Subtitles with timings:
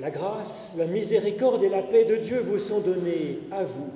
[0.00, 3.90] La grâce, la miséricorde et la paix de Dieu vous sont données à vous,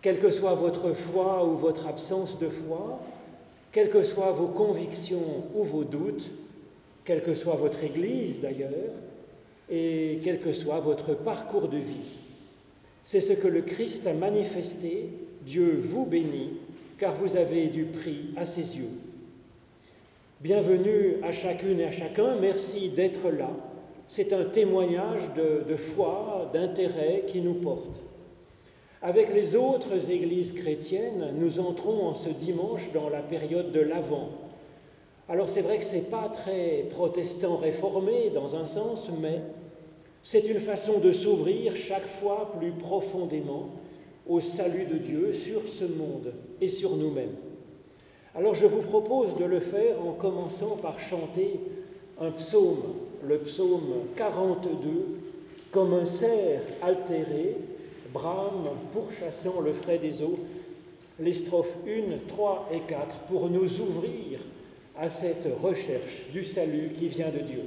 [0.00, 2.98] quelle que soit votre foi ou votre absence de foi,
[3.72, 6.30] quelles que soient vos convictions ou vos doutes,
[7.04, 8.94] quelle que soit votre Église d'ailleurs,
[9.70, 12.18] et quel que soit votre parcours de vie.
[13.04, 15.08] C'est ce que le Christ a manifesté.
[15.44, 16.52] Dieu vous bénit,
[16.98, 18.90] car vous avez du prix à ses yeux.
[20.40, 23.50] Bienvenue à chacune et à chacun, merci d'être là.
[24.14, 28.02] C'est un témoignage de, foi, d'intérêt qui nous porte.
[29.00, 34.28] Avec les autres églises chrétiennes, nous entrons en ce dimanche dans la période de l'Avent.
[35.30, 39.40] Alors c'est vrai que ce n'est pas très protestant réformé dans un sens, mais
[40.22, 43.70] c'est une façon de s'ouvrir chaque fois plus profondément
[44.28, 47.36] au salut de Dieu sur ce monde et sur nous-mêmes.
[48.34, 51.60] Alors je vous propose de le faire en commençant par chanter
[52.20, 55.20] un psaume, le psaume 42,
[55.70, 57.56] comme un cerf altéré,
[58.12, 60.38] brame pourchassant le frais des eaux,
[61.20, 64.40] les strophes 1, 3 et 4 pour nous ouvrir
[64.98, 67.62] à cette recherche du salut qui vient de Dieu.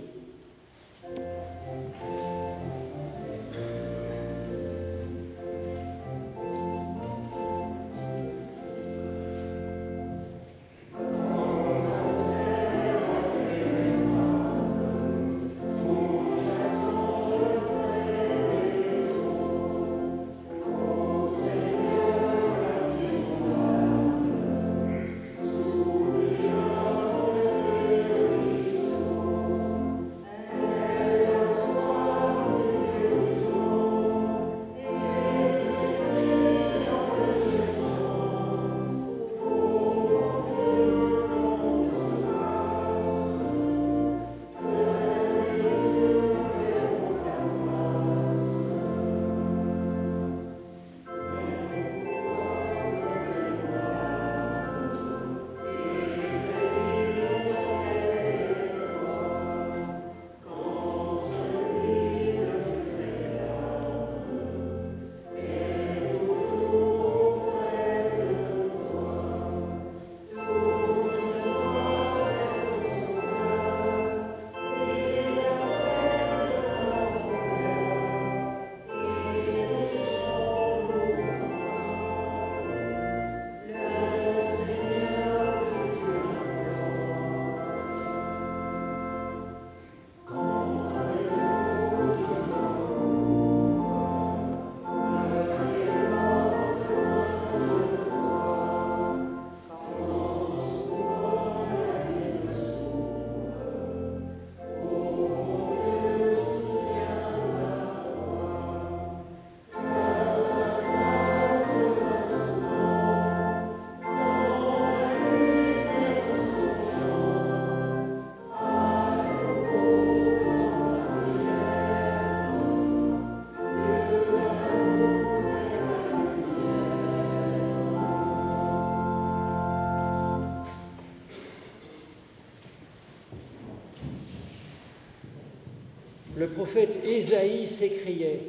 [136.45, 138.39] Le prophète Ésaïe s'écriait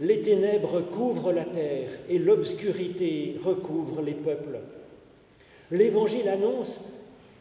[0.00, 4.58] Les ténèbres couvrent la terre et l'obscurité recouvre les peuples.
[5.70, 6.78] L'Évangile annonce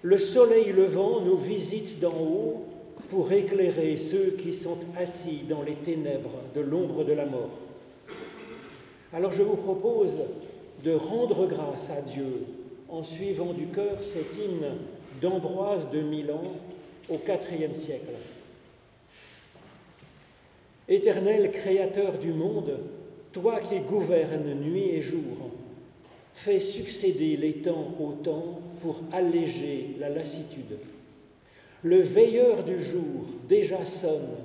[0.01, 2.63] Le soleil levant nous visite d'en haut
[3.09, 7.59] pour éclairer ceux qui sont assis dans les ténèbres de l'ombre de la mort.
[9.11, 10.21] Alors je vous propose
[10.85, 12.45] de rendre grâce à Dieu
[12.87, 14.77] en suivant du cœur cet hymne
[15.21, 16.43] d'Ambroise de Milan
[17.09, 18.13] au IVe siècle.
[20.87, 22.77] Éternel Créateur du monde,
[23.31, 25.49] toi qui gouvernes nuit et jour,
[26.35, 30.77] fais succéder les temps au temps pour alléger la lassitude.
[31.81, 34.35] Le veilleur du jour déjà sonne,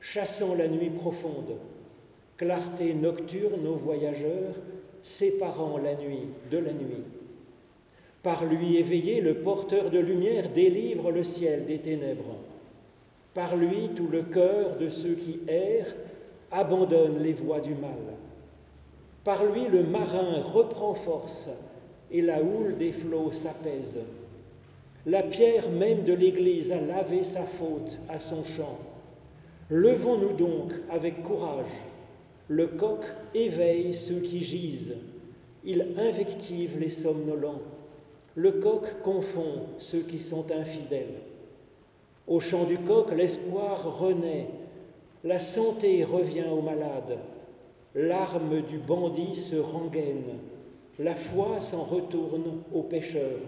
[0.00, 1.56] chassant la nuit profonde,
[2.36, 4.56] clarté nocturne aux voyageurs,
[5.04, 7.04] séparant la nuit de la nuit.
[8.24, 12.36] Par lui éveillé, le porteur de lumière délivre le ciel des ténèbres.
[13.34, 15.94] Par lui, tout le cœur de ceux qui errent
[16.50, 17.90] abandonne les voies du mal.
[19.24, 21.50] Par lui, le marin reprend force
[22.10, 23.98] et la houle des flots s'apaise.
[25.06, 28.78] La pierre même de l'Église a lavé sa faute à son champ.
[29.70, 31.66] Levons-nous donc avec courage.
[32.48, 33.04] Le coq
[33.34, 34.96] éveille ceux qui gisent.
[35.64, 37.60] Il invective les somnolents.
[38.34, 41.20] Le coq confond ceux qui sont infidèles.
[42.28, 44.48] Au chant du coq, l'espoir renaît.
[45.24, 47.18] La santé revient aux malades,
[47.94, 50.38] l'arme du bandit se rengaine,
[50.98, 53.40] la foi s'en retourne aux pécheurs.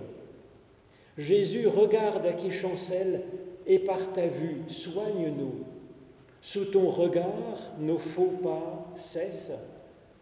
[1.17, 3.23] Jésus regarde à qui chancelle
[3.67, 5.65] et par ta vue soigne-nous.
[6.41, 9.53] Sous ton regard, nos faux pas cessent,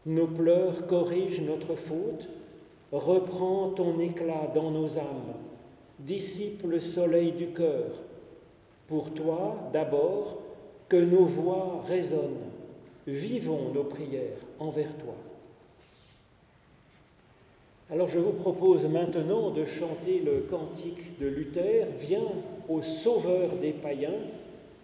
[0.05, 2.29] nos pleurs corrigent notre faute,
[2.93, 5.35] reprends ton éclat dans nos âmes,
[6.01, 7.87] dissipe le soleil du cœur.
[8.89, 10.39] Pour toi, d'abord,
[10.89, 12.51] que nos voix résonnent,
[13.07, 15.15] vivons nos prières envers toi.
[17.91, 22.33] Alors je vous propose maintenant de chanter le cantique de Luther, Viens
[22.69, 24.21] au Sauveur des païens,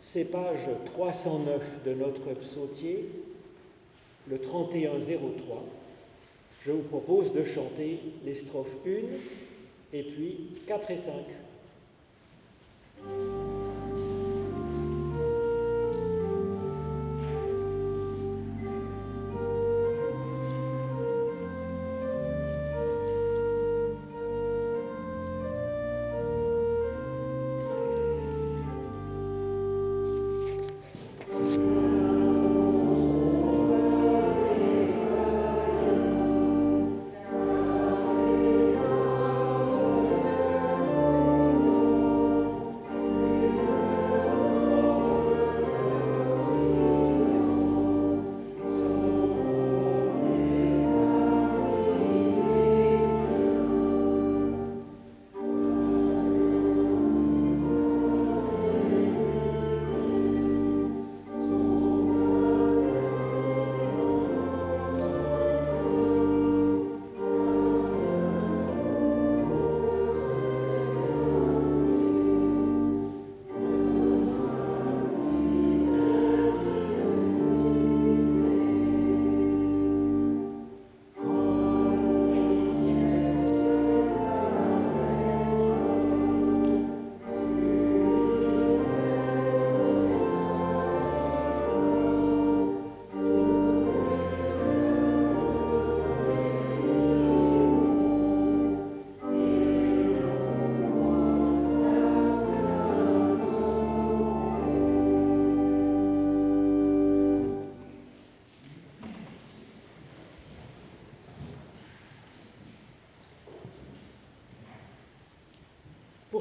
[0.01, 3.11] c'est page 309 de notre psautier,
[4.29, 5.65] le 3103.
[6.63, 8.91] Je vous propose de chanter les strophes 1
[9.93, 11.15] et puis 4 et 5.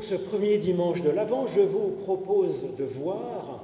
[0.04, 3.64] Ce premier dimanche de l'Avent, je vous propose de voir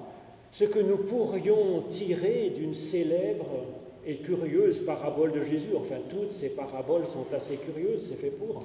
[0.52, 3.66] ce que nous pourrions tirer d'une célèbre
[4.08, 5.72] et curieuse parabole de Jésus.
[5.76, 8.64] Enfin, toutes ces paraboles sont assez curieuses, c'est fait pour.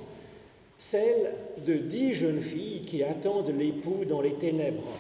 [0.78, 1.32] Celle
[1.66, 4.92] de dix jeunes filles qui attendent l'époux dans les ténèbres,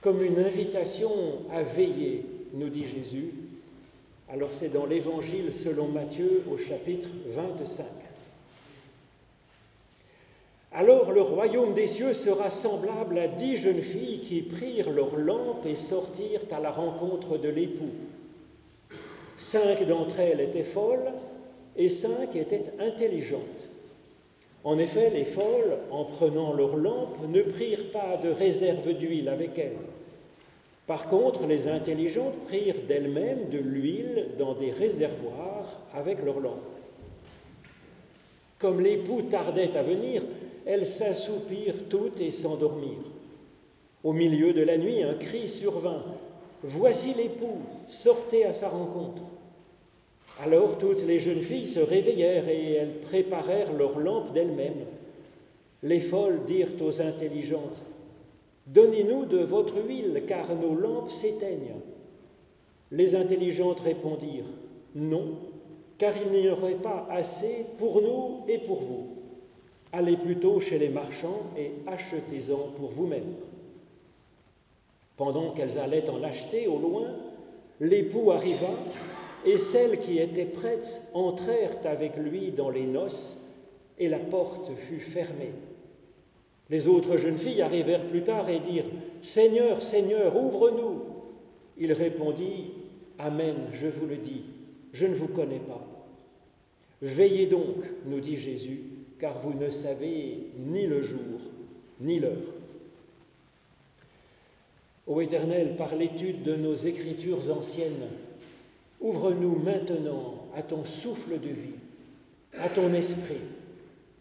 [0.00, 1.10] comme une invitation
[1.52, 3.34] à veiller, nous dit Jésus.
[4.30, 7.84] Alors c'est dans l'Évangile selon Matthieu au chapitre 25.
[10.76, 15.64] Alors le royaume des cieux sera semblable à dix jeunes filles qui prirent leurs lampes
[15.66, 17.92] et sortirent à la rencontre de l'époux.
[19.36, 21.12] Cinq d'entre elles étaient folles
[21.76, 23.68] et cinq étaient intelligentes.
[24.64, 29.56] En effet, les folles, en prenant leurs lampes, ne prirent pas de réserve d'huile avec
[29.58, 29.76] elles.
[30.88, 36.58] Par contre, les intelligentes prirent d'elles-mêmes de l'huile dans des réservoirs avec leurs lampes.
[38.58, 40.22] Comme l'époux tardait à venir,
[40.66, 43.10] elles s'assoupirent toutes et s'endormirent.
[44.02, 46.04] Au milieu de la nuit, un cri survint.
[46.62, 49.22] Voici l'époux, sortez à sa rencontre.
[50.40, 54.86] Alors toutes les jeunes filles se réveillèrent et elles préparèrent leurs lampes d'elles-mêmes.
[55.82, 57.84] Les folles dirent aux intelligentes,
[58.66, 61.76] Donnez-nous de votre huile, car nos lampes s'éteignent.
[62.90, 64.48] Les intelligentes répondirent,
[64.94, 65.36] Non,
[65.98, 69.13] car il n'y aurait pas assez pour nous et pour vous.
[69.96, 73.36] Allez plutôt chez les marchands et achetez-en pour vous-même.
[75.16, 77.14] Pendant qu'elles allaient en acheter au loin,
[77.78, 78.70] l'époux arriva
[79.46, 83.38] et celles qui étaient prêtes entrèrent avec lui dans les noces
[84.00, 85.52] et la porte fut fermée.
[86.70, 88.90] Les autres jeunes filles arrivèrent plus tard et dirent
[89.22, 91.02] Seigneur, Seigneur, ouvre-nous.
[91.78, 92.72] Il répondit
[93.20, 94.42] Amen, je vous le dis,
[94.92, 95.86] je ne vous connais pas.
[97.00, 98.80] Veillez donc, nous dit Jésus,
[99.18, 101.40] car vous ne savez ni le jour
[102.00, 102.54] ni l'heure.
[105.06, 108.08] Ô Éternel, par l'étude de nos écritures anciennes,
[109.00, 111.78] ouvre-nous maintenant à ton souffle de vie,
[112.58, 113.42] à ton esprit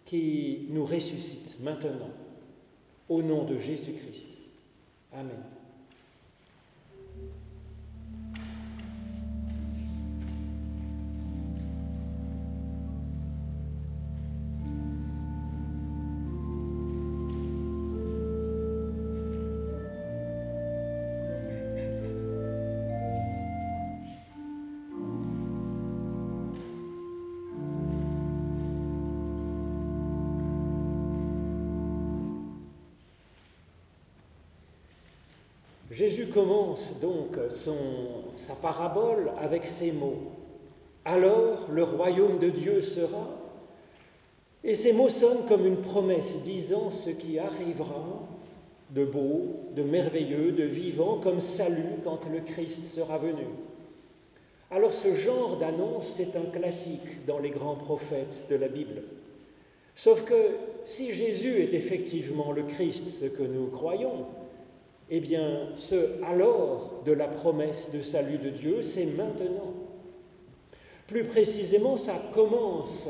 [0.06, 2.12] qui nous ressuscite maintenant,
[3.08, 4.28] au nom de Jésus-Christ.
[5.14, 5.40] Amen.
[36.34, 37.76] Commence donc son,
[38.36, 40.32] sa parabole avec ces mots.
[41.06, 43.30] Alors le royaume de Dieu sera.
[44.64, 48.28] Et ces mots sonnent comme une promesse disant ce qui arrivera
[48.92, 53.46] de beau, de merveilleux, de vivant comme salut quand le Christ sera venu.
[54.72, 59.04] Alors ce genre d'annonce, c'est un classique dans les grands prophètes de la Bible.
[59.96, 64.26] Sauf que si Jésus est effectivement le Christ, ce que nous croyons,
[65.10, 69.74] eh bien ce alors de la promesse de salut de Dieu, c'est maintenant.
[71.08, 73.08] Plus précisément, ça commence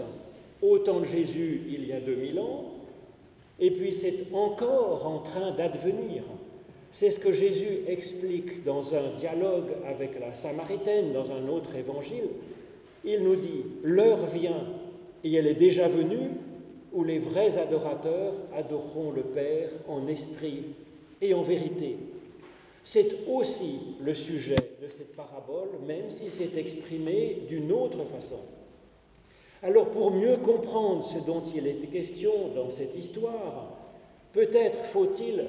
[0.62, 2.66] au temps de Jésus il y a 2000 ans,
[3.60, 6.24] et puis c'est encore en train d'advenir.
[6.92, 12.30] C'est ce que Jésus explique dans un dialogue avec la Samaritaine, dans un autre évangile.
[13.04, 14.66] Il nous dit, l'heure vient,
[15.24, 16.30] et elle est déjà venue,
[16.94, 20.66] où les vrais adorateurs adoreront le Père en esprit
[21.24, 21.98] et en vérité.
[22.84, 28.42] C'est aussi le sujet de cette parabole, même si c'est exprimé d'une autre façon.
[29.62, 33.70] Alors pour mieux comprendre ce dont il est question dans cette histoire,
[34.34, 35.46] peut-être faut-il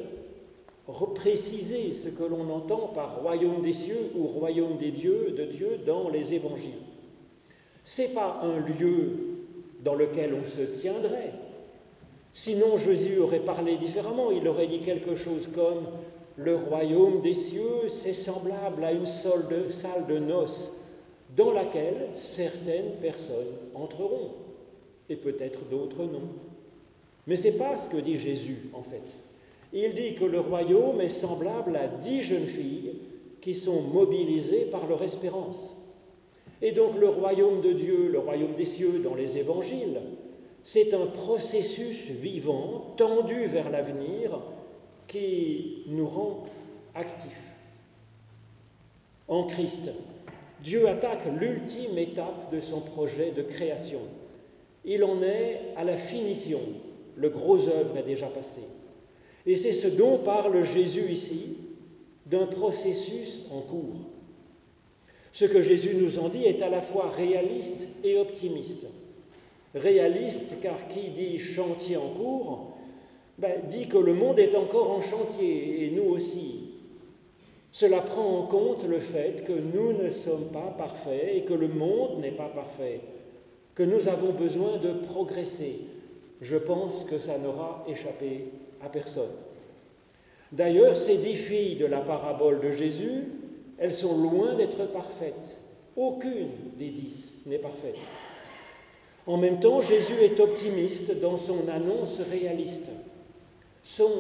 [0.87, 5.81] repréciser ce que l'on entend par royaume des cieux ou royaume des dieux de Dieu
[5.85, 6.73] dans les évangiles.
[7.83, 9.11] Ce n'est pas un lieu
[9.83, 11.33] dans lequel on se tiendrait.
[12.35, 14.33] Sinon, Jésus aurait parlé différemment.
[14.33, 15.87] Il aurait dit quelque chose comme
[16.37, 20.73] Le royaume des cieux, c'est semblable à une salle de, salle de noces
[21.37, 24.33] dans laquelle certaines personnes entreront,
[25.09, 26.23] et peut-être d'autres non.
[27.27, 29.03] Mais ce n'est pas ce que dit Jésus, en fait.
[29.73, 32.95] Il dit que le royaume est semblable à dix jeunes filles
[33.41, 35.75] qui sont mobilisées par leur espérance.
[36.63, 40.01] Et donc le royaume de Dieu, le royaume des cieux dans les évangiles,
[40.65, 44.41] c'est un processus vivant, tendu vers l'avenir,
[45.07, 46.45] qui nous rend
[46.95, 47.53] actifs.
[49.29, 49.91] En Christ,
[50.63, 54.01] Dieu attaque l'ultime étape de son projet de création.
[54.87, 56.61] Il en est à la finition.
[57.17, 58.63] Le gros œuvre est déjà passé.
[59.47, 61.59] Et c'est ce dont parle Jésus ici,
[62.25, 64.09] d'un processus en cours.
[65.33, 68.87] Ce que Jésus nous en dit est à la fois réaliste et optimiste.
[69.75, 72.75] Réaliste car qui dit chantier en cours
[73.39, 76.71] ben, dit que le monde est encore en chantier et nous aussi.
[77.73, 81.67] Cela prend en compte le fait que nous ne sommes pas parfaits et que le
[81.67, 83.01] monde n'est pas parfait,
[83.75, 85.81] que nous avons besoin de progresser.
[86.41, 89.35] Je pense que ça n'aura échappé à personne.
[90.53, 93.25] D'ailleurs, ces dix filles de la parabole de Jésus,
[93.79, 95.59] elles sont loin d'être parfaites.
[95.97, 97.99] Aucune des dix n'est parfaite.
[99.27, 102.91] En même temps, Jésus est optimiste dans son annonce réaliste.
[103.83, 104.11] Son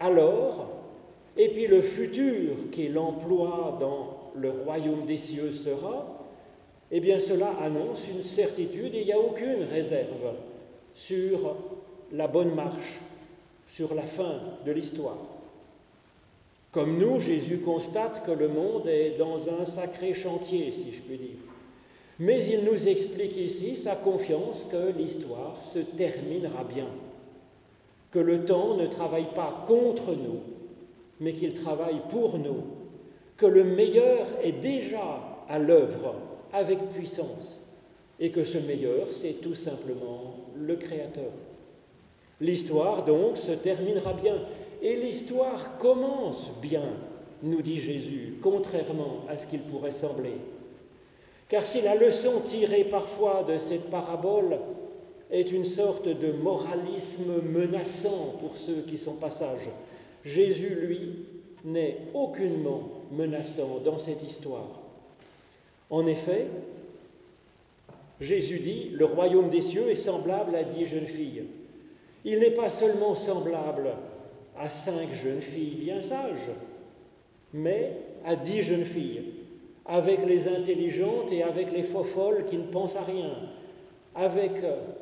[0.00, 0.74] alors
[1.36, 6.06] et puis le futur qu'il emploie dans le royaume des cieux sera,
[6.90, 10.34] eh bien cela annonce une certitude et il n'y a aucune réserve
[10.94, 11.56] sur
[12.12, 13.00] la bonne marche,
[13.68, 15.18] sur la fin de l'histoire.
[16.70, 21.18] Comme nous, Jésus constate que le monde est dans un sacré chantier, si je puis
[21.18, 21.53] dire.
[22.20, 26.86] Mais il nous explique ici sa confiance que l'histoire se terminera bien,
[28.12, 30.40] que le temps ne travaille pas contre nous,
[31.20, 32.62] mais qu'il travaille pour nous,
[33.36, 36.14] que le meilleur est déjà à l'œuvre
[36.52, 37.62] avec puissance,
[38.20, 41.32] et que ce meilleur, c'est tout simplement le Créateur.
[42.40, 44.36] L'histoire, donc, se terminera bien,
[44.82, 46.84] et l'histoire commence bien,
[47.42, 50.34] nous dit Jésus, contrairement à ce qu'il pourrait sembler.
[51.48, 54.58] Car si la leçon tirée parfois de cette parabole
[55.30, 59.68] est une sorte de moralisme menaçant pour ceux qui sont passages,
[60.24, 61.26] Jésus, lui,
[61.64, 64.80] n'est aucunement menaçant dans cette histoire.
[65.90, 66.46] En effet,
[68.20, 71.44] Jésus dit, le royaume des cieux est semblable à dix jeunes filles.
[72.24, 73.90] Il n'est pas seulement semblable
[74.56, 76.50] à cinq jeunes filles bien sages,
[77.52, 77.92] mais
[78.24, 79.33] à dix jeunes filles
[79.86, 83.30] avec les intelligentes et avec les faux folles qui ne pensent à rien,
[84.14, 84.52] avec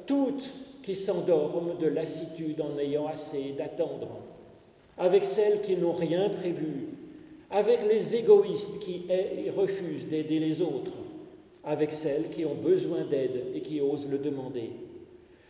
[0.06, 0.50] toutes
[0.82, 4.08] qui s'endorment de lassitude en ayant assez d'attendre,
[4.98, 6.88] avec celles qui n'ont rien prévu,
[7.50, 9.04] avec les égoïstes qui
[9.56, 10.92] refusent d'aider les autres,
[11.64, 14.70] avec celles qui ont besoin d'aide et qui osent le demander.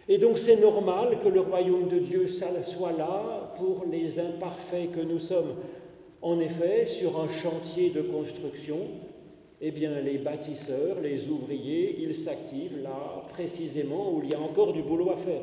[0.08, 5.00] Et donc c'est normal que le royaume de Dieu soit là pour les imparfaits que
[5.00, 5.54] nous sommes.
[6.20, 8.78] En effet, sur un chantier de construction,
[9.62, 14.73] eh bien, les bâtisseurs, les ouvriers, ils s'activent là précisément où il y a encore
[14.73, 15.42] du boulot à faire.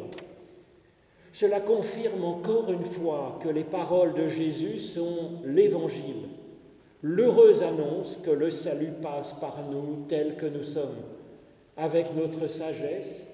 [1.31, 6.27] Cela confirme encore une fois que les paroles de Jésus sont l'évangile
[7.01, 10.97] l'heureuse annonce que le salut passe par nous tel que nous sommes,
[11.77, 13.27] avec notre sagesse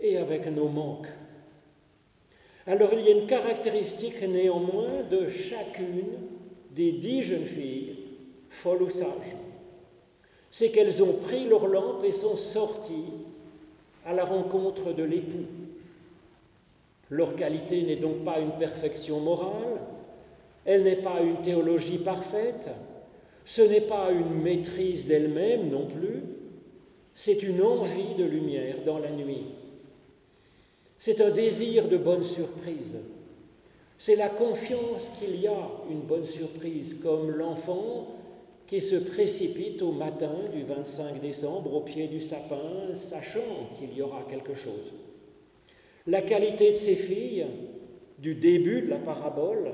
[0.00, 1.08] et avec nos manques.
[2.66, 6.18] Alors il y a une caractéristique néanmoins de chacune
[6.70, 7.96] des dix jeunes filles,
[8.50, 9.36] folles ou sages.
[10.52, 13.06] C'est qu'elles ont pris leur lampe et sont sorties
[14.04, 15.46] à la rencontre de l'époux.
[17.08, 19.80] Leur qualité n'est donc pas une perfection morale,
[20.66, 22.68] elle n'est pas une théologie parfaite,
[23.46, 26.22] ce n'est pas une maîtrise d'elle-même non plus,
[27.14, 29.46] c'est une envie de lumière dans la nuit.
[30.98, 32.96] C'est un désir de bonne surprise.
[33.96, 38.06] C'est la confiance qu'il y a une bonne surprise, comme l'enfant
[38.72, 44.00] qui se précipite au matin du 25 décembre au pied du sapin, sachant qu'il y
[44.00, 44.94] aura quelque chose.
[46.06, 47.44] La qualité de ces filles,
[48.18, 49.72] du début de la parabole,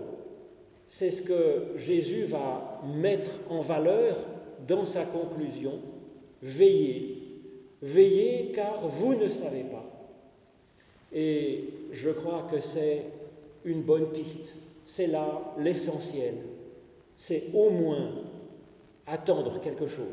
[0.89, 4.17] c'est ce que Jésus va mettre en valeur
[4.67, 5.79] dans sa conclusion.
[6.43, 7.23] Veillez,
[7.81, 10.11] veillez car vous ne savez pas.
[11.13, 13.05] Et je crois que c'est
[13.65, 14.57] une bonne piste.
[14.85, 16.35] C'est là l'essentiel.
[17.15, 18.11] C'est au moins
[19.11, 20.07] attendre quelque chose.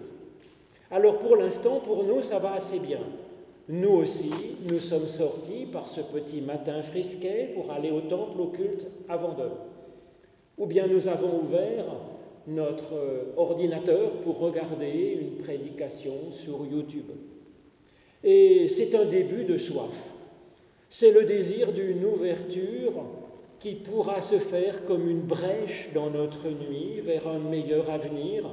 [0.92, 3.00] Alors pour l'instant, pour nous, ça va assez bien.
[3.68, 4.32] Nous aussi,
[4.70, 9.34] nous sommes sortis par ce petit matin frisquet pour aller au temple au culte avant
[9.34, 9.58] d'heure.
[10.58, 11.86] Ou bien nous avons ouvert
[12.48, 12.94] notre
[13.38, 17.10] ordinateur pour regarder une prédication sur YouTube.
[18.24, 19.96] Et c'est un début de soif.
[20.90, 22.94] C'est le désir d'une ouverture
[23.60, 28.52] qui pourra se faire comme une brèche dans notre nuit vers un meilleur avenir,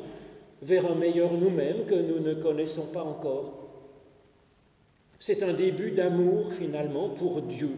[0.63, 3.59] vers un meilleur nous-mêmes que nous ne connaissons pas encore.
[5.19, 7.71] C'est un début d'amour finalement pour Dieu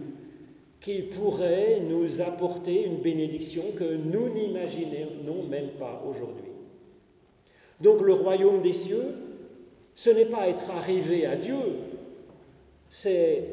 [0.81, 6.53] qui pourrait nous apporter une bénédiction que nous n'imaginons même pas aujourd'hui.
[7.81, 9.15] Donc le royaume des cieux,
[9.95, 11.57] ce n'est pas être arrivé à Dieu,
[12.91, 13.45] c'est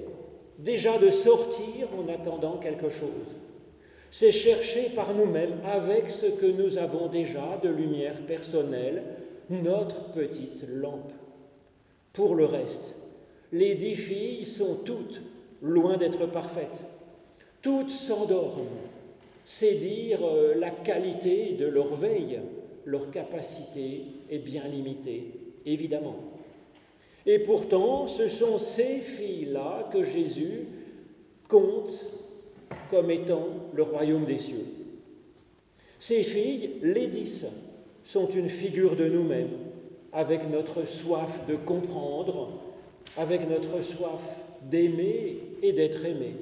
[0.60, 3.36] déjà de sortir en attendant quelque chose.
[4.10, 9.04] C'est chercher par nous-mêmes, avec ce que nous avons déjà de lumière personnelle,
[9.52, 11.12] notre petite lampe.
[12.14, 12.96] Pour le reste,
[13.52, 15.22] les dix filles sont toutes
[15.62, 16.84] loin d'être parfaites.
[17.62, 18.68] Toutes s'endorment.
[19.46, 22.40] C'est dire euh, la qualité de leur veille.
[22.86, 25.34] Leur capacité est bien limitée,
[25.66, 26.16] évidemment.
[27.26, 30.66] Et pourtant, ce sont ces filles-là que Jésus
[31.48, 32.06] compte
[32.90, 34.66] comme étant le royaume des cieux.
[36.00, 37.46] Ces filles, les dix,
[38.04, 39.58] sont une figure de nous-mêmes,
[40.14, 42.60] avec notre soif de comprendre,
[43.18, 44.22] avec notre soif
[44.64, 46.36] d'aimer et d'être aimé,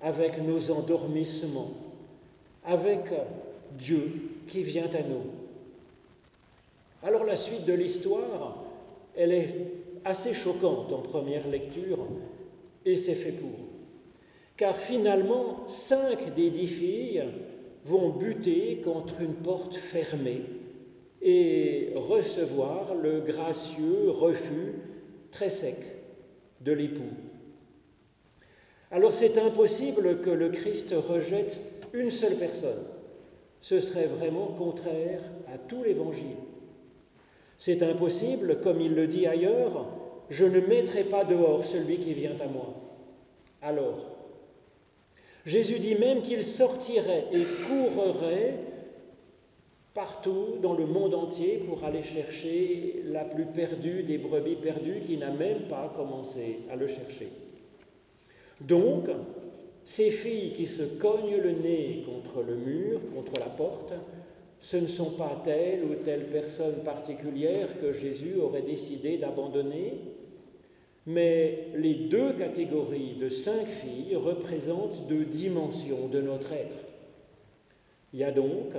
[0.00, 1.72] avec nos endormissements,
[2.64, 3.12] avec
[3.78, 4.12] Dieu
[4.48, 5.24] qui vient à nous.
[7.02, 8.62] Alors la suite de l'histoire,
[9.16, 9.54] elle est
[10.04, 11.98] assez choquante en première lecture,
[12.84, 13.50] et c'est fait pour.
[14.56, 17.24] Car finalement, cinq des dix filles
[17.84, 20.42] vont buter contre une porte fermée
[21.22, 24.74] et recevoir le gracieux refus
[25.30, 25.76] très sec
[26.60, 27.14] de l'époux.
[28.90, 31.58] Alors c'est impossible que le Christ rejette
[31.94, 32.84] une seule personne.
[33.60, 36.36] Ce serait vraiment contraire à tout l'Évangile.
[37.56, 39.86] C'est impossible, comme il le dit ailleurs,
[40.28, 42.74] je ne mettrai pas dehors celui qui vient à moi.
[43.60, 44.12] Alors,
[45.46, 48.58] Jésus dit même qu'il sortirait et courrait
[49.94, 55.16] partout dans le monde entier pour aller chercher la plus perdue des brebis perdues qui
[55.18, 57.28] n'a même pas commencé à le chercher.
[58.60, 59.08] Donc,
[59.84, 63.92] ces filles qui se cognent le nez contre le mur, contre la porte,
[64.60, 69.94] ce ne sont pas telle ou telle personne particulière que Jésus aurait décidé d'abandonner,
[71.04, 76.76] mais les deux catégories de cinq filles représentent deux dimensions de notre être.
[78.12, 78.74] Il y a donc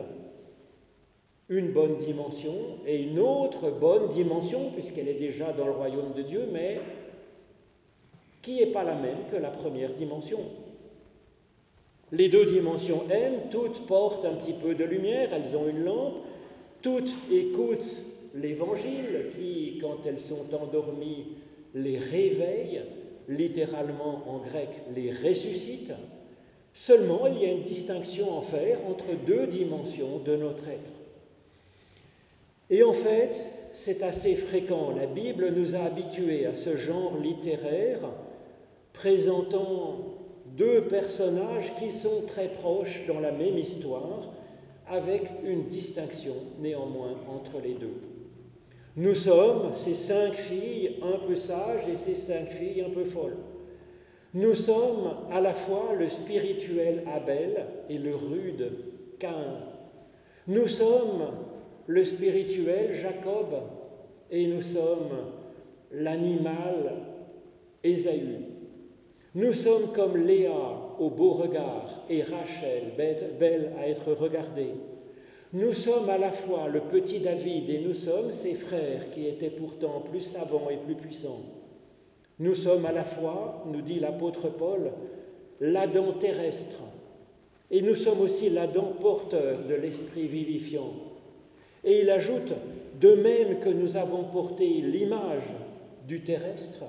[1.50, 6.22] une bonne dimension et une autre bonne dimension, puisqu'elle est déjà dans le royaume de
[6.22, 6.80] Dieu, mais
[8.42, 10.40] qui n'est pas la même que la première dimension.
[12.12, 16.18] Les deux dimensions M, toutes portent un petit peu de lumière, elles ont une lampe,
[16.82, 18.02] toutes écoutent
[18.36, 21.38] l'évangile qui, quand elles sont endormies,
[21.74, 22.82] les réveille,
[23.28, 25.94] littéralement en grec, les ressuscite.
[26.74, 30.93] Seulement, il y a une distinction à faire entre deux dimensions de notre être.
[32.70, 34.94] Et en fait, c'est assez fréquent.
[34.96, 38.00] La Bible nous a habitués à ce genre littéraire
[38.94, 40.14] présentant
[40.56, 44.34] deux personnages qui sont très proches dans la même histoire,
[44.88, 48.02] avec une distinction néanmoins entre les deux.
[48.96, 53.38] Nous sommes ces cinq filles un peu sages et ces cinq filles un peu folles.
[54.36, 58.72] Nous sommes à la fois le spirituel Abel et le rude
[59.20, 59.60] Cain.
[60.48, 61.30] Nous sommes
[61.88, 63.56] le spirituel Jacob
[64.32, 65.32] et nous sommes
[65.92, 66.94] l'animal
[67.84, 68.40] Ésaü.
[69.36, 72.94] Nous sommes comme Léa au beau regard et Rachel
[73.40, 74.74] belle à être regardée.
[75.52, 79.50] Nous sommes à la fois le petit David et nous sommes ses frères qui étaient
[79.50, 81.42] pourtant plus savants et plus puissants.
[82.40, 84.92] Nous sommes à la fois, nous dit l'apôtre Paul,
[85.60, 86.82] l'Adam terrestre
[87.70, 90.94] et nous sommes aussi l'Adam porteur de l'esprit vivifiant.
[91.84, 92.54] Et il ajoute,
[93.00, 95.48] de même que nous avons porté l'image
[96.08, 96.86] du terrestre,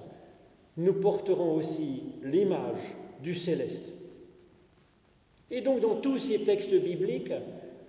[0.77, 3.93] nous porterons aussi l'image du céleste.
[5.51, 7.33] Et donc dans tous ces textes bibliques,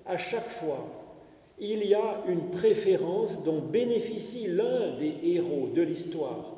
[0.05, 0.87] à chaque fois,
[1.59, 6.53] il y a une préférence dont bénéficie l'un des héros de l'histoire,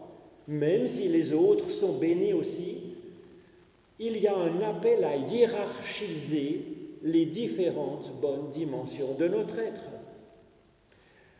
[0.47, 2.77] même si les autres sont bénis aussi.
[3.99, 6.61] Il y a un appel à hiérarchiser
[7.03, 9.96] les différentes bonnes dimensions de notre être.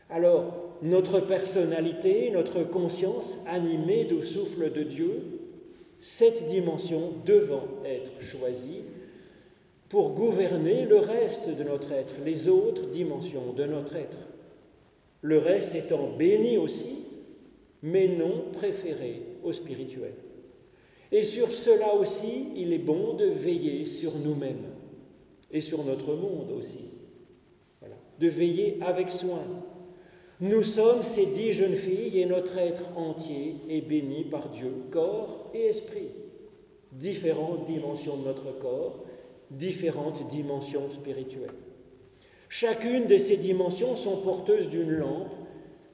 [0.09, 5.23] Alors, notre personnalité, notre conscience animée du souffle de Dieu,
[5.99, 8.83] cette dimension devant être choisie
[9.89, 14.17] pour gouverner le reste de notre être, les autres dimensions de notre être.
[15.21, 17.05] Le reste étant béni aussi,
[17.81, 20.13] mais non préféré au spirituel.
[21.11, 24.65] Et sur cela aussi, il est bon de veiller sur nous-mêmes
[25.51, 26.91] et sur notre monde aussi.
[28.19, 29.43] De veiller avec soin.
[30.39, 35.49] Nous sommes ces dix jeunes filles et notre être entier est béni par Dieu, corps
[35.55, 36.11] et esprit.
[36.91, 39.03] Différentes dimensions de notre corps,
[39.49, 41.49] différentes dimensions spirituelles.
[42.49, 45.33] Chacune de ces dimensions sont porteuses d'une lampe,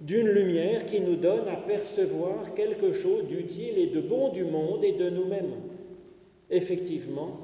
[0.02, 4.84] d'une lumière qui nous donne à percevoir quelque chose d'utile et de bon du monde
[4.84, 5.54] et de nous-mêmes.
[6.50, 7.40] Effectivement,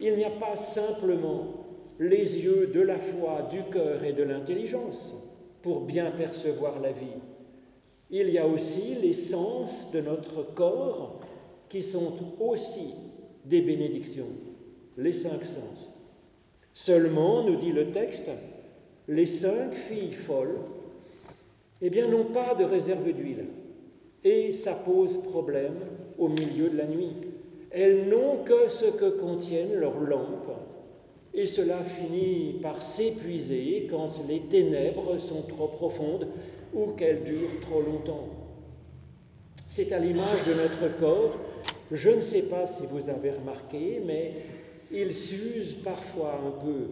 [0.00, 1.66] il n'y a pas simplement
[2.00, 5.14] les yeux de la foi, du cœur et de l'intelligence
[5.62, 7.20] pour bien percevoir la vie.
[8.10, 11.20] Il y a aussi les sens de notre corps
[11.68, 12.94] qui sont aussi
[13.44, 14.26] des bénédictions
[14.96, 15.90] les cinq sens.
[16.72, 18.30] Seulement, nous dit le texte,
[19.08, 20.58] les cinq filles folles,
[21.80, 23.46] eh bien, n'ont pas de réserve d'huile.
[24.24, 25.74] Et ça pose problème
[26.18, 27.12] au milieu de la nuit.
[27.70, 30.52] Elles n'ont que ce que contiennent leurs lampes,
[31.34, 36.28] et cela finit par s'épuiser quand les ténèbres sont trop profondes
[36.74, 38.28] ou qu'elles durent trop longtemps.
[39.68, 41.38] C'est à l'image de notre corps.
[41.90, 44.32] Je ne sais pas si vous avez remarqué, mais
[44.90, 46.88] il s'use parfois un peu.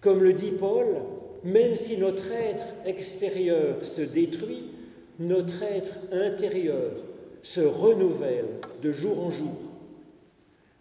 [0.00, 0.86] Comme le dit Paul,
[1.44, 4.70] même si notre être extérieur se détruit,
[5.18, 6.92] notre être intérieur
[7.42, 8.46] se renouvelle
[8.82, 9.56] de jour en jour.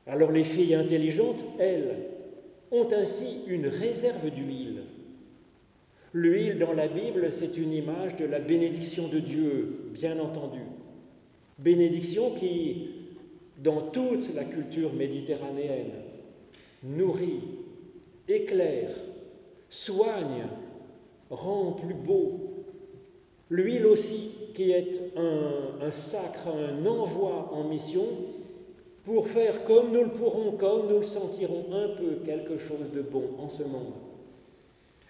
[0.06, 1.96] Alors les filles intelligentes, elles,
[2.71, 4.84] ont ainsi une réserve d'huile.
[6.13, 10.62] L'huile dans la Bible, c'est une image de la bénédiction de Dieu, bien entendu.
[11.60, 12.97] Bénédiction qui
[13.58, 15.91] dans toute la culture méditerranéenne,
[16.84, 17.41] nourrit,
[18.27, 18.91] éclaire,
[19.69, 20.45] soigne,
[21.30, 22.65] rend plus beau.
[23.49, 28.06] L'huile aussi, qui est un, sacre, un envoi en mission,
[29.08, 33.02] pour faire comme nous le pourrons, comme nous le sentirons un peu quelque chose de
[33.02, 33.93] bon en ce monde.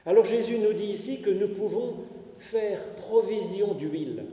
[0.06, 1.96] Alors Jésus nous dit ici que nous pouvons
[2.38, 4.26] faire provision d'huile,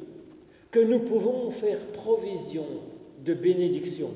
[0.70, 2.66] que nous pouvons faire provision
[3.24, 4.10] de bénédiction.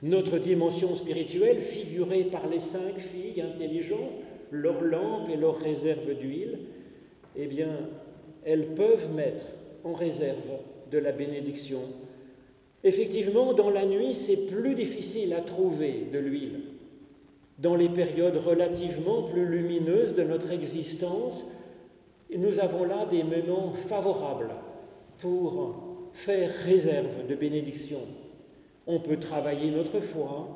[0.00, 4.12] Notre dimension spirituelle, figurée par les cinq filles intelligentes,
[4.52, 6.60] leurs lampes et leurs réserves d'huile,
[7.34, 7.80] eh bien,
[8.44, 9.46] elles peuvent mettre
[9.82, 10.60] en réserve
[10.92, 11.80] de la bénédiction.
[12.84, 16.60] Effectivement, dans la nuit, c'est plus difficile à trouver de l'huile.
[17.58, 21.44] Dans les périodes relativement plus lumineuses de notre existence,
[22.36, 24.50] nous avons là des moments favorables
[25.18, 28.00] pour faire réserve de bénédiction.
[28.86, 30.48] On peut travailler notre foi,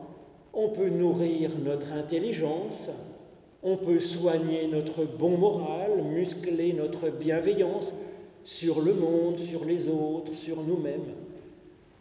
[0.53, 2.91] on peut nourrir notre intelligence,
[3.63, 7.93] on peut soigner notre bon moral, muscler notre bienveillance
[8.45, 11.15] sur le monde, sur les autres, sur nous-mêmes.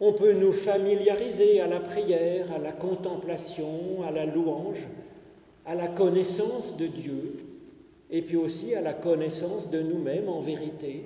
[0.00, 4.86] On peut nous familiariser à la prière, à la contemplation, à la louange,
[5.64, 7.36] à la connaissance de Dieu,
[8.10, 11.04] et puis aussi à la connaissance de nous-mêmes en vérité,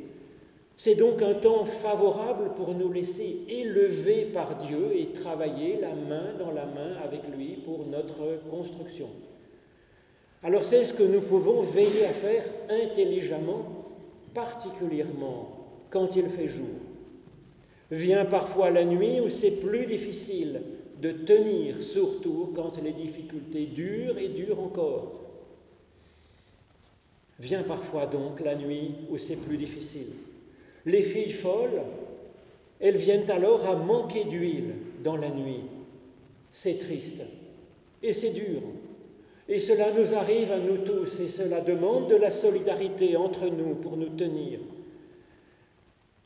[0.77, 6.33] c'est donc un temps favorable pour nous laisser élever par Dieu et travailler la main
[6.39, 9.09] dans la main avec lui pour notre construction.
[10.43, 13.67] Alors c'est ce que nous pouvons veiller à faire intelligemment,
[14.33, 15.51] particulièrement
[15.91, 16.90] quand il fait jour.
[17.91, 20.61] Vient parfois la nuit où c'est plus difficile
[21.01, 25.21] de tenir, surtout quand les difficultés durent et durent encore.
[27.39, 30.09] Vient parfois donc la nuit où c'est plus difficile.
[30.87, 31.83] Les filles folles,
[32.81, 35.63] elles viennent alors à manquer d'huile dans la nuit.
[36.53, 37.23] C'est triste
[38.03, 38.61] et c'est dur.
[39.49, 43.75] Et cela nous arrive à nous tous et cela demande de la solidarité entre nous
[43.75, 44.61] pour nous tenir.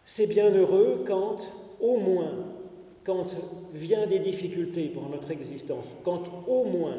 [0.04, 2.34] C'est bien heureux quand, au moins,
[3.04, 3.36] quand
[3.72, 6.98] vient des difficultés pour notre existence, quand au moins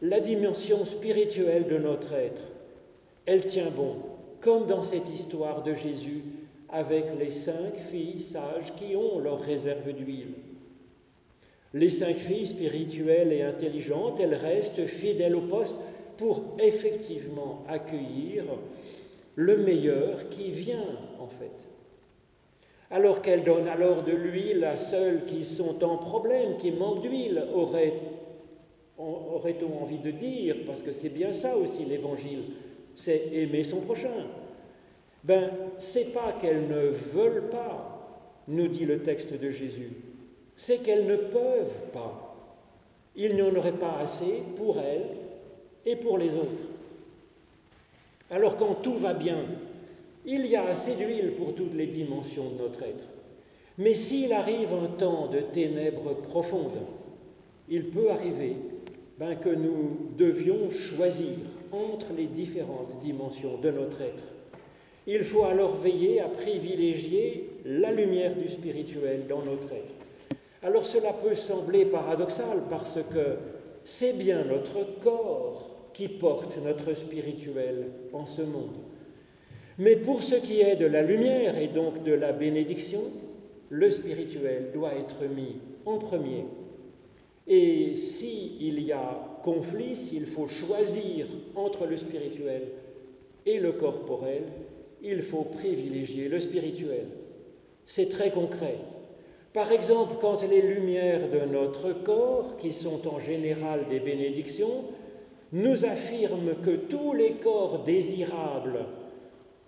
[0.00, 2.42] la dimension spirituelle de notre être,
[3.26, 3.96] elle tient bon,
[4.40, 6.22] comme dans cette histoire de Jésus
[6.68, 10.34] avec les cinq filles sages qui ont leur réserve d'huile.
[11.74, 15.76] Les cinq filles spirituelles et intelligentes, elles restent fidèles au poste
[16.16, 18.44] pour effectivement accueillir
[19.34, 21.75] le meilleur qui vient en fait.
[22.90, 27.44] Alors qu'elles donnent alors de l'huile à ceux qui sont en problème, qui manquent d'huile,
[28.98, 32.44] aurait-on envie de dire, parce que c'est bien ça aussi l'évangile,
[32.94, 34.26] c'est aimer son prochain.
[35.24, 37.92] Ben, c'est pas qu'elles ne veulent pas,
[38.46, 39.90] nous dit le texte de Jésus,
[40.54, 42.36] c'est qu'elles ne peuvent pas.
[43.16, 45.08] Il n'y en aurait pas assez pour elles
[45.84, 46.62] et pour les autres.
[48.30, 49.38] Alors quand tout va bien,
[50.26, 53.04] il y a assez d'huile pour toutes les dimensions de notre être.
[53.78, 56.80] Mais s'il arrive un temps de ténèbres profondes,
[57.68, 58.56] il peut arriver
[59.18, 61.36] ben, que nous devions choisir
[61.72, 64.24] entre les différentes dimensions de notre être.
[65.06, 70.38] Il faut alors veiller à privilégier la lumière du spirituel dans notre être.
[70.62, 73.36] Alors cela peut sembler paradoxal parce que
[73.84, 78.76] c'est bien notre corps qui porte notre spirituel en ce monde.
[79.78, 83.02] Mais pour ce qui est de la lumière et donc de la bénédiction,
[83.68, 86.44] le spirituel doit être mis en premier.
[87.46, 92.62] Et s'il y a conflit, s'il faut choisir entre le spirituel
[93.44, 94.44] et le corporel,
[95.02, 97.06] il faut privilégier le spirituel.
[97.84, 98.78] C'est très concret.
[99.52, 104.84] Par exemple, quand les lumières de notre corps, qui sont en général des bénédictions,
[105.52, 108.86] nous affirment que tous les corps désirables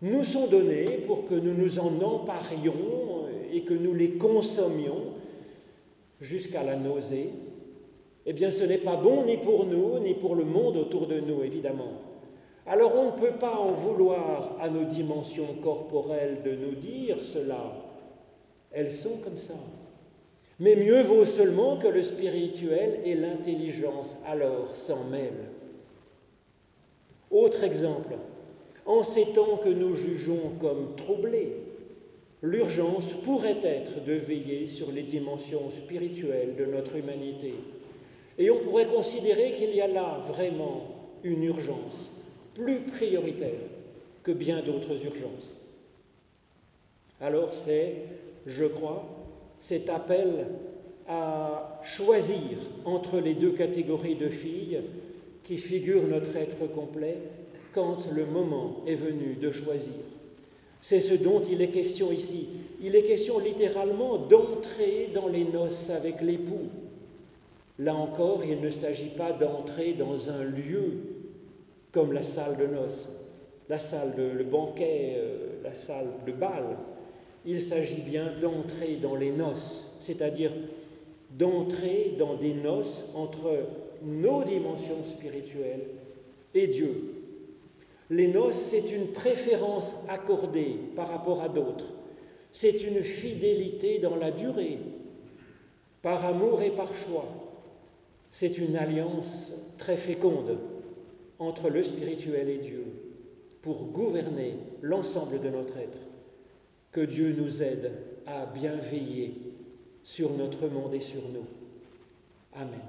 [0.02, 5.14] nous sont donnés pour que nous nous en emparions et que nous les consommions
[6.20, 7.30] jusqu'à la nausée,
[8.26, 11.20] eh bien ce n'est pas bon ni pour nous, ni pour le monde autour de
[11.20, 12.02] nous, évidemment.
[12.66, 17.72] Alors on ne peut pas en vouloir à nos dimensions corporelles de nous dire cela.
[18.70, 19.54] Elles sont comme ça.
[20.60, 25.50] Mais mieux vaut seulement que le spirituel et l'intelligence alors s'en mêlent.
[27.30, 28.14] Autre exemple,
[28.88, 31.52] en ces temps que nous jugeons comme troublés,
[32.42, 37.52] l'urgence pourrait être de veiller sur les dimensions spirituelles de notre humanité.
[38.38, 40.86] Et on pourrait considérer qu'il y a là vraiment
[41.22, 42.10] une urgence
[42.54, 43.60] plus prioritaire
[44.22, 45.52] que bien d'autres urgences.
[47.20, 47.94] Alors c'est,
[48.46, 49.04] je crois,
[49.58, 50.46] cet appel
[51.06, 54.80] à choisir entre les deux catégories de filles
[55.44, 57.18] qui figurent notre être complet
[57.78, 59.92] quand le moment est venu de choisir.
[60.82, 62.48] C'est ce dont il est question ici.
[62.82, 66.70] Il est question littéralement d'entrer dans les noces avec l'époux.
[67.78, 70.94] Là encore, il ne s'agit pas d'entrer dans un lieu
[71.92, 73.08] comme la salle de noces,
[73.68, 76.64] la salle de le banquet, euh, la salle de bal
[77.46, 80.50] il s'agit bien d'entrer dans les noces, c'est-à-dire
[81.30, 83.60] d'entrer dans des noces entre
[84.02, 85.86] nos dimensions spirituelles
[86.54, 87.17] et Dieu.
[88.10, 91.92] Les noces, c'est une préférence accordée par rapport à d'autres.
[92.52, 94.78] C'est une fidélité dans la durée,
[96.00, 97.28] par amour et par choix.
[98.30, 100.58] C'est une alliance très féconde
[101.38, 102.84] entre le spirituel et Dieu
[103.62, 105.98] pour gouverner l'ensemble de notre être.
[106.92, 107.92] Que Dieu nous aide
[108.26, 109.34] à bien veiller
[110.02, 111.46] sur notre monde et sur nous.
[112.54, 112.80] Amen.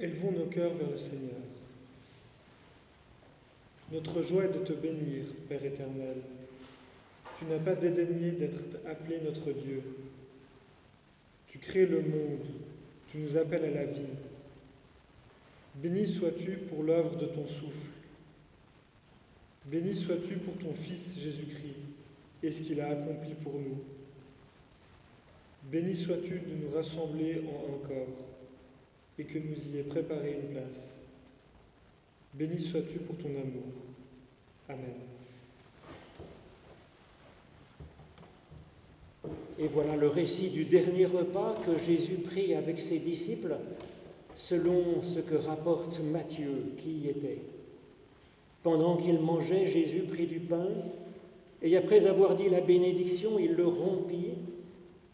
[0.00, 1.40] Élevons nos cœurs vers le Seigneur.
[3.90, 6.18] Notre joie est de te bénir, Père éternel.
[7.38, 9.82] Tu n'as pas dédaigné d'être appelé notre Dieu.
[11.48, 12.46] Tu crées le monde,
[13.10, 14.14] tu nous appelles à la vie.
[15.74, 17.90] Béni sois-tu pour l'œuvre de ton souffle.
[19.64, 21.74] Béni sois-tu pour ton Fils Jésus-Christ
[22.44, 23.82] et ce qu'il a accompli pour nous.
[25.64, 28.37] Béni sois-tu de nous rassembler en un corps
[29.18, 30.82] et que nous y ait préparé une place.
[32.34, 33.72] Béni sois-tu pour ton amour.
[34.68, 34.94] Amen.
[39.58, 43.56] Et voilà le récit du dernier repas que Jésus prit avec ses disciples,
[44.36, 47.40] selon ce que rapporte Matthieu qui y était.
[48.62, 50.68] Pendant qu'il mangeait, Jésus prit du pain,
[51.60, 54.34] et après avoir dit la bénédiction, il le rompit,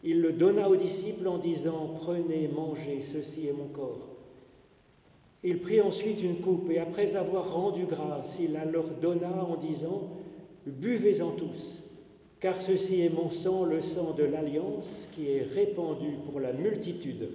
[0.05, 4.07] il le donna aux disciples en disant, Prenez, mangez, ceci est mon corps.
[5.43, 9.57] Il prit ensuite une coupe, et après avoir rendu grâce, il la leur donna en
[9.57, 10.09] disant,
[10.65, 11.81] Buvez-en tous
[12.45, 17.29] car ceci est mon sang, le sang de l'alliance, qui est répandu pour la multitude,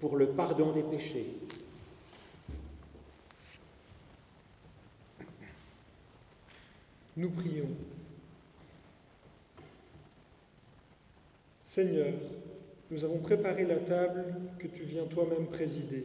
[0.00, 1.26] pour le pardon des péchés.
[7.16, 7.68] Nous prions.
[11.70, 12.14] Seigneur,
[12.90, 14.24] nous avons préparé la table
[14.58, 16.04] que tu viens toi-même présider.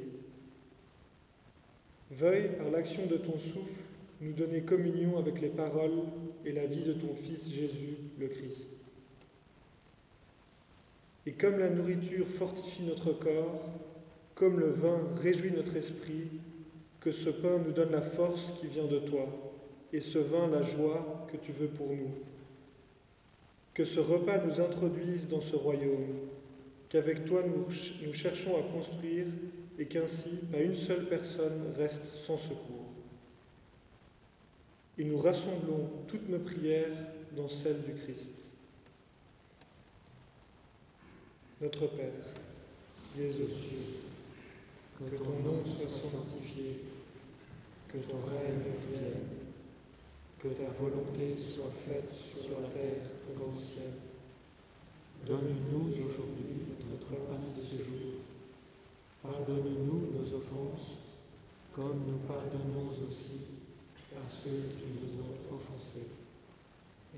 [2.11, 3.81] Veuille, par l'action de ton souffle,
[4.21, 6.03] nous donner communion avec les paroles
[6.45, 8.69] et la vie de ton Fils Jésus le Christ.
[11.25, 13.67] Et comme la nourriture fortifie notre corps,
[14.35, 16.27] comme le vin réjouit notre esprit,
[16.99, 19.25] que ce pain nous donne la force qui vient de toi,
[19.91, 22.11] et ce vin la joie que tu veux pour nous.
[23.75, 26.15] Que ce repas nous introduise dans ce royaume,
[26.89, 29.27] qu'avec toi nous, cherchons à construire,
[29.77, 32.85] et qu'ainsi pas une seule personne reste sans secours
[34.97, 36.95] et nous rassemblons toutes nos prières
[37.35, 38.31] dans celle du Christ.
[41.61, 42.11] Notre Père,
[43.13, 43.99] qui es aux cieux,
[44.97, 46.81] que ton nom soit sanctifié,
[47.89, 49.44] que ton règne vienne,
[50.45, 53.97] que ta volonté soit faite sur la terre comme au ciel.
[55.25, 58.21] Donne-nous aujourd'hui notre pain de ce jour.
[59.23, 60.97] Pardonne-nous nos offenses,
[61.73, 63.41] comme nous pardonnons aussi
[64.15, 66.09] à ceux qui nous ont offensés.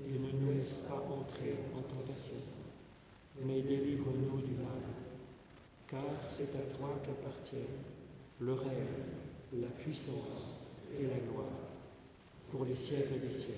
[0.00, 2.40] Et ne nous laisse pas entrer en tentation,
[3.44, 4.80] mais délivre-nous du mal.
[5.86, 6.00] Car
[6.30, 7.84] c'est à toi qu'appartiennent
[8.40, 10.64] le règne, la puissance
[10.98, 11.67] et la gloire,
[12.50, 13.52] pour les siècles des siècles.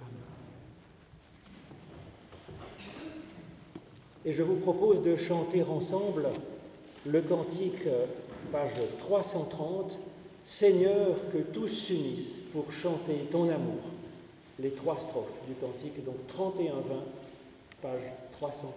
[0.00, 0.10] Amen.
[4.24, 6.28] Et je vous propose de chanter ensemble
[7.06, 7.88] le cantique,
[8.50, 9.98] page 330.
[10.44, 13.80] Seigneur, que tous s'unissent pour chanter ton amour.
[14.58, 16.72] Les trois strophes du cantique, donc 31-20,
[17.80, 18.02] page
[18.32, 18.74] 330.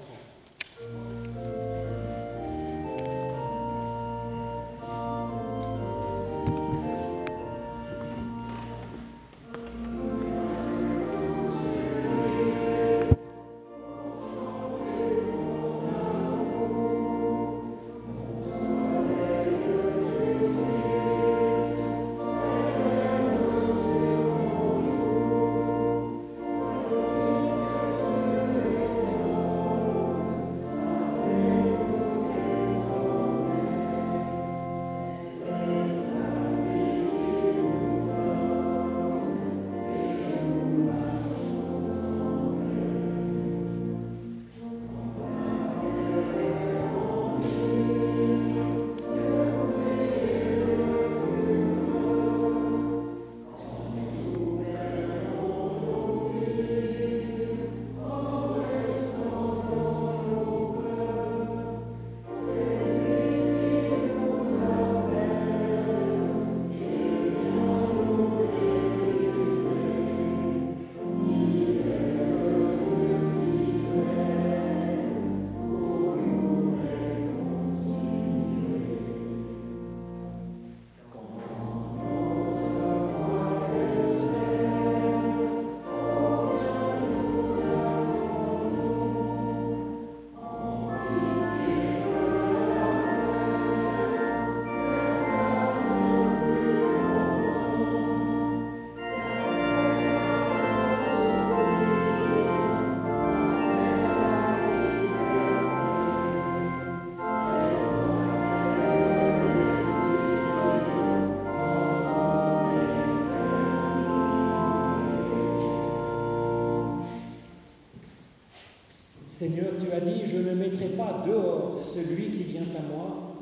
[120.35, 123.35] Je ne mettrai pas dehors celui qui vient à moi.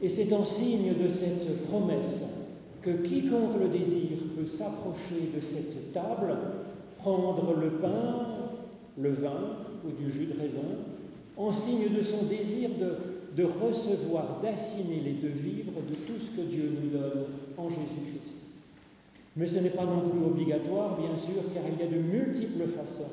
[0.00, 2.34] Et c'est en signe de cette promesse
[2.82, 6.36] que quiconque le désire peut s'approcher de cette table,
[6.98, 8.26] prendre le pain,
[8.98, 10.58] le vin ou du jus de raisin,
[11.36, 16.46] en signe de son désir de, de recevoir, d'assimiler, de vivre de tout ce que
[16.46, 17.24] Dieu nous donne
[17.56, 18.36] en Jésus-Christ.
[19.36, 22.68] Mais ce n'est pas non plus obligatoire, bien sûr, car il y a de multiples
[22.76, 23.10] façons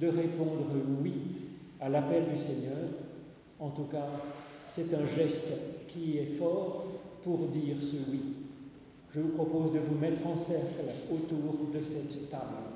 [0.00, 0.66] de répondre
[1.02, 1.12] oui
[1.82, 2.88] à l'appel du Seigneur.
[3.58, 4.08] En tout cas,
[4.68, 5.52] c'est un geste
[5.88, 6.84] qui est fort
[7.22, 8.20] pour dire ce oui.
[9.14, 12.72] Je vous propose de vous mettre en cercle autour de cette table.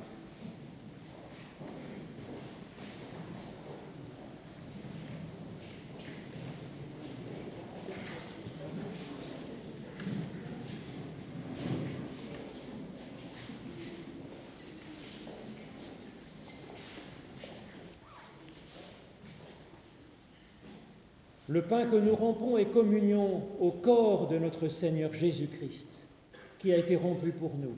[21.49, 25.89] Le pain que nous rompons est communion au corps de notre Seigneur Jésus-Christ,
[26.59, 27.77] qui a été rompu pour nous.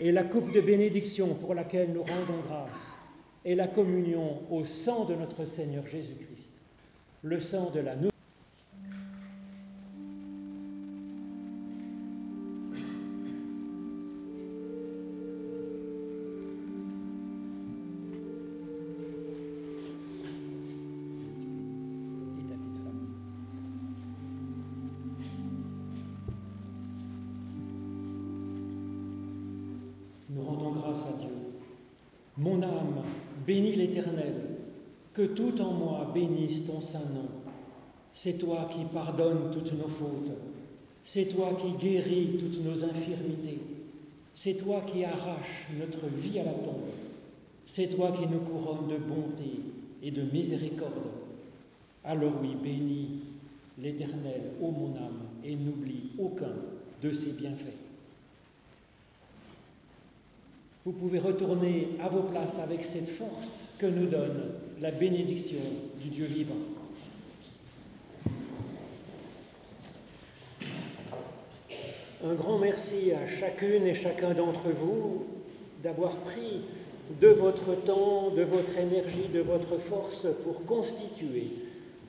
[0.00, 2.96] Et la coupe de bénédiction pour laquelle nous rendons grâce
[3.44, 6.50] est la communion au sang de notre Seigneur Jésus-Christ,
[7.22, 8.10] le sang de la nouvelle.
[36.12, 37.28] Bénisse ton saint nom.
[38.12, 40.32] C'est toi qui pardonnes toutes nos fautes,
[41.04, 43.60] c'est toi qui guéris toutes nos infirmités,
[44.34, 46.90] c'est toi qui arraches notre vie à la tombe,
[47.64, 49.60] c'est toi qui nous couronnes de bonté
[50.02, 50.92] et de miséricorde.
[52.04, 53.20] Alors oui, bénis
[53.78, 56.54] l'Éternel, ô mon âme, et n'oublie aucun
[57.02, 57.78] de ses bienfaits.
[60.84, 65.60] Vous pouvez retourner à vos places avec cette force que nous donne la bénédiction
[66.00, 66.54] du Dieu vivant.
[72.24, 75.26] Un grand merci à chacune et chacun d'entre vous
[75.82, 76.62] d'avoir pris
[77.20, 81.48] de votre temps, de votre énergie, de votre force pour constituer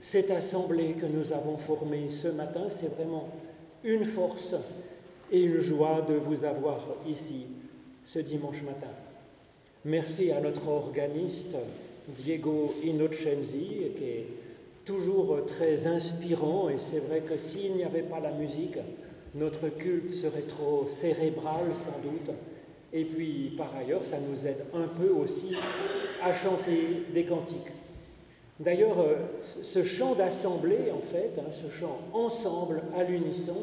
[0.02, 2.64] cette assemblée que nous avons formée ce matin.
[2.70, 3.30] C'est vraiment
[3.84, 4.56] une force
[5.32, 7.48] et une joie de vous avoir ici
[8.06, 8.92] ce dimanche matin.
[9.86, 11.56] Merci à notre organiste
[12.08, 14.28] Diego Innocenzi, qui est
[14.86, 18.78] toujours très inspirant, et c'est vrai que s'il n'y avait pas la musique,
[19.36, 22.36] notre culte serait trop cérébral sans doute.
[22.94, 25.56] Et puis, par ailleurs, ça nous aide un peu aussi
[26.22, 27.72] à chanter des cantiques.
[28.60, 28.98] D'ailleurs,
[29.44, 33.56] ce chant d'assemblée, en fait, hein, ce chant ensemble, à l'unisson,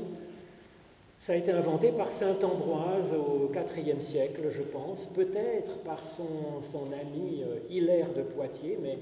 [1.18, 6.92] ça a été inventé par saint Ambroise au IVe siècle, je pense, peut-être par son,
[6.92, 8.98] ami euh, Hilaire de Poitiers, mais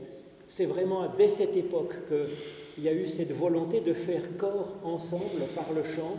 [0.49, 5.47] c'est vraiment dès cette époque qu'il y a eu cette volonté de faire corps ensemble
[5.55, 6.17] par le chant,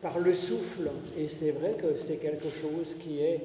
[0.00, 3.40] par le souffle, et c'est vrai que c'est quelque chose qui est,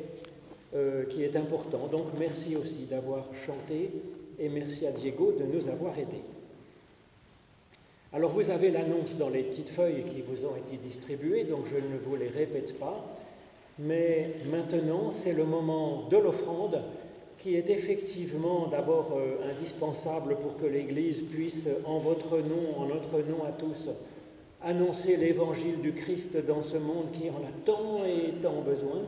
[0.76, 1.88] euh, qui est important.
[1.92, 3.92] Donc merci aussi d'avoir chanté,
[4.38, 6.24] et merci à Diego de nous avoir aidés.
[8.12, 11.76] Alors vous avez l'annonce dans les petites feuilles qui vous ont été distribuées, donc je
[11.76, 13.16] ne vous les répète pas.
[13.78, 16.82] Mais maintenant, c'est le moment de l'offrande
[17.38, 23.20] qui est effectivement d'abord euh, indispensable pour que l'Église puisse, en votre nom, en notre
[23.20, 23.90] nom à tous,
[24.62, 29.04] annoncer l'évangile du Christ dans ce monde qui en a tant et tant besoin.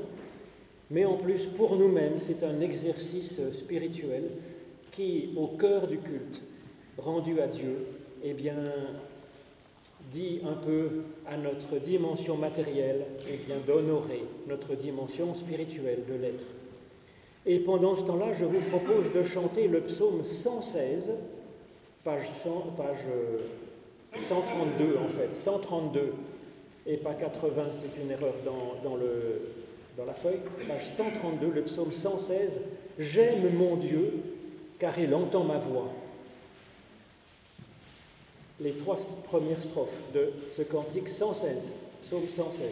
[0.92, 4.30] Mais en plus, pour nous-mêmes, c'est un exercice spirituel
[4.92, 6.42] qui, au cœur du culte,
[6.98, 7.86] rendu à Dieu,
[8.24, 8.64] eh bien,
[10.12, 16.46] dit un peu à notre dimension matérielle eh bien d'honorer notre dimension spirituelle de l'être.
[17.46, 21.14] Et pendant ce temps-là, je vous propose de chanter le psaume 116,
[22.04, 22.98] page, 100, page
[24.28, 26.14] 132 euh, en fait, 132
[26.88, 32.60] et pas 80, c'est une erreur dans, dans la feuille, page 132, le psaume 116,
[33.00, 34.14] J'aime mon Dieu
[34.78, 35.90] car il entend ma voix
[38.62, 41.72] les trois premières strophes de ce cantique 116,
[42.04, 42.70] psaume 116.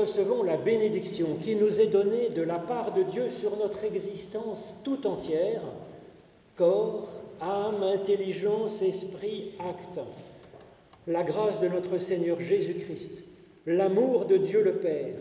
[0.00, 4.74] Recevons la bénédiction qui nous est donnée de la part de Dieu sur notre existence
[4.82, 5.62] tout entière,
[6.56, 7.08] corps,
[7.40, 10.00] âme, intelligence, esprit, acte.
[11.06, 13.24] La grâce de notre Seigneur Jésus-Christ,
[13.66, 15.16] l'amour de Dieu le Père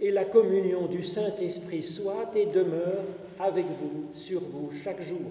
[0.00, 3.04] et la communion du Saint-Esprit soient et demeurent
[3.38, 5.30] avec vous, sur vous, chaque jour,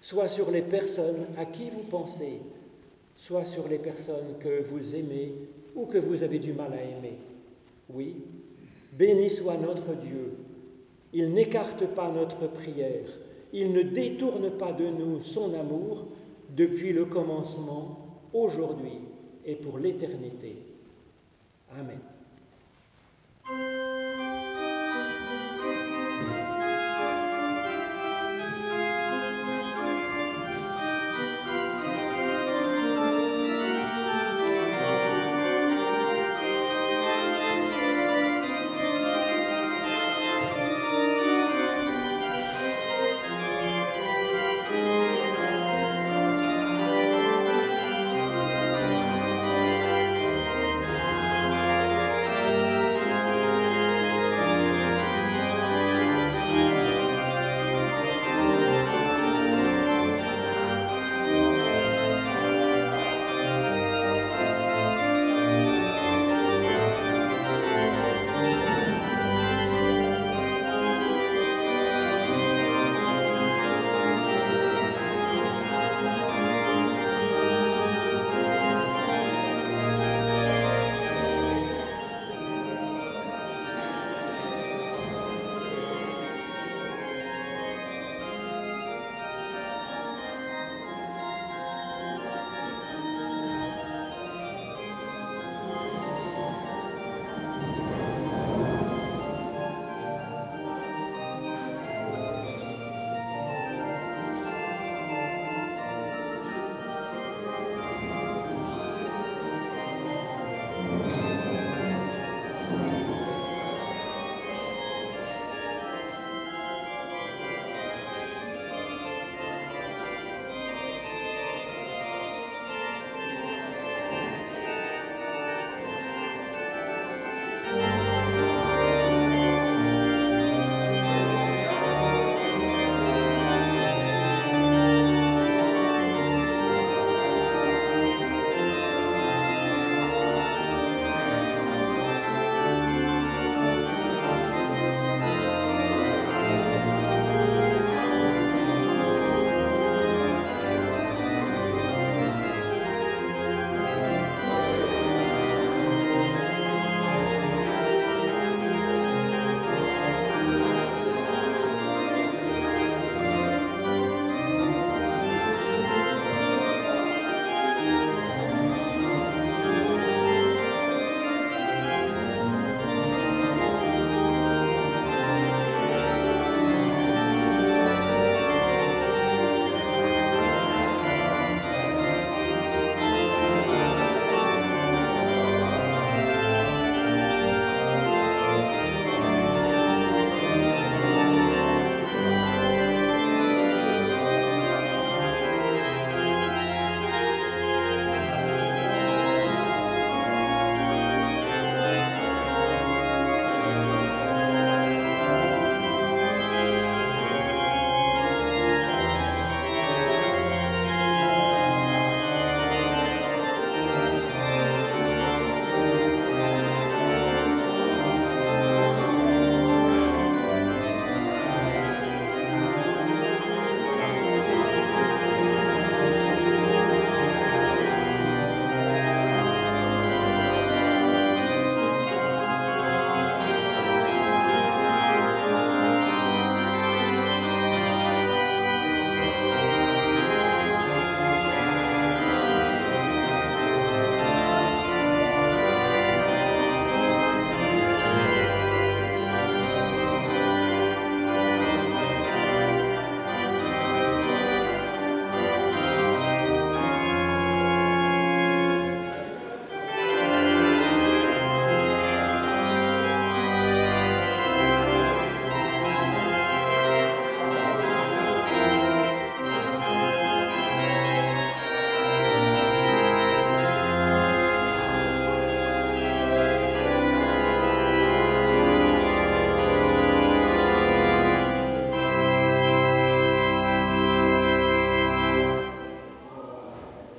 [0.00, 2.40] soit sur les personnes à qui vous pensez,
[3.16, 5.32] soit sur les personnes que vous aimez
[5.74, 7.18] ou que vous avez du mal à aimer.
[7.94, 8.16] Oui,
[8.92, 10.34] béni soit notre Dieu.
[11.12, 13.08] Il n'écarte pas notre prière.
[13.52, 16.06] Il ne détourne pas de nous son amour
[16.50, 19.00] depuis le commencement, aujourd'hui
[19.44, 20.56] et pour l'éternité.
[21.78, 21.98] Amen.